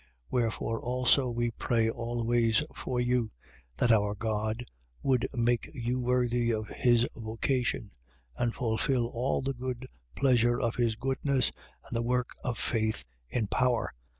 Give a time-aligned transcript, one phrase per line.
[0.31, 0.31] 1:11.
[0.31, 3.29] Wherefore also we pray always for you:
[3.77, 4.65] That our God
[5.03, 7.91] would make you worthy of his vocation
[8.35, 9.85] and fulfil all the good
[10.15, 11.51] pleasure of his goodness
[11.87, 13.97] and the work of faith in power: 1:12.